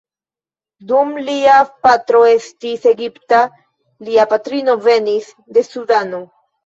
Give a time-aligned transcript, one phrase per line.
[0.91, 1.57] Dum lia
[1.87, 3.43] patro estis Egipta,
[4.09, 6.23] lia patrino venis de Sudano.